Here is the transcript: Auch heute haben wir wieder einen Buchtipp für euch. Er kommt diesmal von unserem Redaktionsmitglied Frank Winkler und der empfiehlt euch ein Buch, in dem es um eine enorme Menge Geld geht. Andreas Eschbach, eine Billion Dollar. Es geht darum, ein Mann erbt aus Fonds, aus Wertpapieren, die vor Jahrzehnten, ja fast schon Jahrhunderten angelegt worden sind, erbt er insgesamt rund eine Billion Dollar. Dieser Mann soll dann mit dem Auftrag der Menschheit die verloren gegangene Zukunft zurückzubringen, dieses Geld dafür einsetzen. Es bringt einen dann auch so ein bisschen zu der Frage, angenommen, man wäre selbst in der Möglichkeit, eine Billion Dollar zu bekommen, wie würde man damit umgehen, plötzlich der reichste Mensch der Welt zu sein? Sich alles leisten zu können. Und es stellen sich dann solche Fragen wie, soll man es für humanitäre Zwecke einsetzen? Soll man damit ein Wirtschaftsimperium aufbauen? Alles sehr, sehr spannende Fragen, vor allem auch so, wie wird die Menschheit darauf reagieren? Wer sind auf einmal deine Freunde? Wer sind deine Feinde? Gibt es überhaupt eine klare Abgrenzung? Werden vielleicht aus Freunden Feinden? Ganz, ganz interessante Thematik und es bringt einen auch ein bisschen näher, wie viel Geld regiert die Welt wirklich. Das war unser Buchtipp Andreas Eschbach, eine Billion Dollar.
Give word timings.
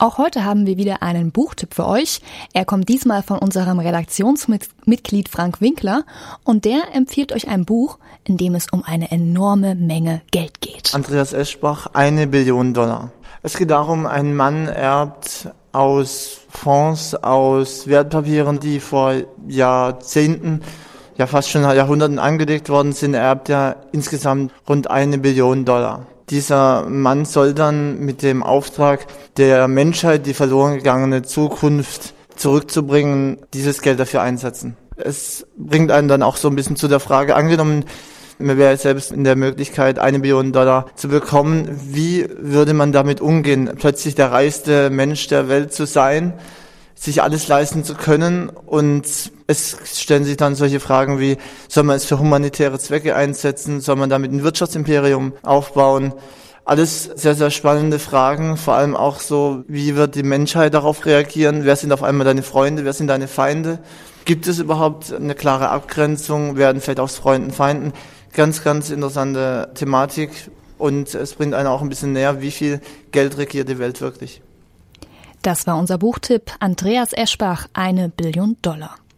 Auch 0.00 0.16
heute 0.16 0.46
haben 0.46 0.64
wir 0.64 0.78
wieder 0.78 1.02
einen 1.02 1.30
Buchtipp 1.30 1.74
für 1.74 1.86
euch. 1.86 2.22
Er 2.54 2.64
kommt 2.64 2.88
diesmal 2.88 3.22
von 3.22 3.36
unserem 3.36 3.78
Redaktionsmitglied 3.78 5.28
Frank 5.28 5.60
Winkler 5.60 6.04
und 6.42 6.64
der 6.64 6.94
empfiehlt 6.94 7.34
euch 7.34 7.48
ein 7.48 7.66
Buch, 7.66 7.98
in 8.24 8.38
dem 8.38 8.54
es 8.54 8.68
um 8.72 8.82
eine 8.82 9.10
enorme 9.10 9.74
Menge 9.74 10.22
Geld 10.30 10.62
geht. 10.62 10.94
Andreas 10.94 11.34
Eschbach, 11.34 11.88
eine 11.92 12.26
Billion 12.26 12.72
Dollar. 12.72 13.12
Es 13.42 13.58
geht 13.58 13.70
darum, 13.70 14.06
ein 14.06 14.34
Mann 14.34 14.68
erbt 14.68 15.50
aus 15.72 16.38
Fonds, 16.48 17.14
aus 17.14 17.86
Wertpapieren, 17.86 18.58
die 18.58 18.80
vor 18.80 19.12
Jahrzehnten, 19.48 20.62
ja 21.18 21.26
fast 21.26 21.50
schon 21.50 21.60
Jahrhunderten 21.60 22.18
angelegt 22.18 22.70
worden 22.70 22.92
sind, 22.92 23.12
erbt 23.12 23.50
er 23.50 23.76
insgesamt 23.92 24.50
rund 24.66 24.90
eine 24.90 25.18
Billion 25.18 25.66
Dollar. 25.66 26.06
Dieser 26.30 26.86
Mann 26.88 27.24
soll 27.24 27.54
dann 27.54 27.98
mit 27.98 28.22
dem 28.22 28.42
Auftrag 28.42 29.06
der 29.36 29.66
Menschheit 29.66 30.26
die 30.26 30.34
verloren 30.34 30.76
gegangene 30.76 31.22
Zukunft 31.22 32.14
zurückzubringen, 32.36 33.38
dieses 33.52 33.82
Geld 33.82 33.98
dafür 33.98 34.22
einsetzen. 34.22 34.76
Es 34.96 35.46
bringt 35.56 35.90
einen 35.90 36.08
dann 36.08 36.22
auch 36.22 36.36
so 36.36 36.48
ein 36.48 36.56
bisschen 36.56 36.76
zu 36.76 36.86
der 36.86 37.00
Frage, 37.00 37.34
angenommen, 37.34 37.84
man 38.38 38.56
wäre 38.56 38.76
selbst 38.76 39.12
in 39.12 39.24
der 39.24 39.36
Möglichkeit, 39.36 39.98
eine 39.98 40.20
Billion 40.20 40.52
Dollar 40.52 40.86
zu 40.94 41.08
bekommen, 41.08 41.68
wie 41.88 42.26
würde 42.38 42.74
man 42.74 42.92
damit 42.92 43.20
umgehen, 43.20 43.70
plötzlich 43.78 44.14
der 44.14 44.32
reichste 44.32 44.88
Mensch 44.88 45.26
der 45.26 45.48
Welt 45.48 45.74
zu 45.74 45.84
sein? 45.84 46.34
Sich 47.00 47.22
alles 47.22 47.48
leisten 47.48 47.82
zu 47.82 47.94
können. 47.94 48.50
Und 48.50 49.06
es 49.46 49.76
stellen 49.94 50.24
sich 50.24 50.36
dann 50.36 50.54
solche 50.54 50.80
Fragen 50.80 51.18
wie, 51.18 51.38
soll 51.66 51.84
man 51.84 51.96
es 51.96 52.04
für 52.04 52.18
humanitäre 52.18 52.78
Zwecke 52.78 53.16
einsetzen? 53.16 53.80
Soll 53.80 53.96
man 53.96 54.10
damit 54.10 54.30
ein 54.32 54.42
Wirtschaftsimperium 54.42 55.32
aufbauen? 55.42 56.12
Alles 56.66 57.04
sehr, 57.04 57.34
sehr 57.34 57.50
spannende 57.50 57.98
Fragen, 57.98 58.58
vor 58.58 58.74
allem 58.74 58.94
auch 58.94 59.18
so, 59.18 59.64
wie 59.66 59.96
wird 59.96 60.14
die 60.14 60.22
Menschheit 60.22 60.74
darauf 60.74 61.06
reagieren? 61.06 61.64
Wer 61.64 61.74
sind 61.74 61.90
auf 61.90 62.02
einmal 62.02 62.26
deine 62.26 62.42
Freunde? 62.42 62.84
Wer 62.84 62.92
sind 62.92 63.06
deine 63.06 63.28
Feinde? 63.28 63.78
Gibt 64.26 64.46
es 64.46 64.58
überhaupt 64.58 65.12
eine 65.12 65.34
klare 65.34 65.70
Abgrenzung? 65.70 66.56
Werden 66.56 66.82
vielleicht 66.82 67.00
aus 67.00 67.16
Freunden 67.16 67.50
Feinden? 67.50 67.94
Ganz, 68.34 68.62
ganz 68.62 68.90
interessante 68.90 69.70
Thematik 69.74 70.30
und 70.76 71.14
es 71.14 71.34
bringt 71.34 71.54
einen 71.54 71.66
auch 71.66 71.80
ein 71.80 71.88
bisschen 71.88 72.12
näher, 72.12 72.42
wie 72.42 72.50
viel 72.50 72.80
Geld 73.10 73.38
regiert 73.38 73.68
die 73.68 73.78
Welt 73.78 74.00
wirklich. 74.00 74.42
Das 75.42 75.66
war 75.66 75.78
unser 75.78 75.98
Buchtipp 75.98 76.52
Andreas 76.60 77.12
Eschbach, 77.12 77.66
eine 77.72 78.08
Billion 78.10 78.56
Dollar. 78.62 79.00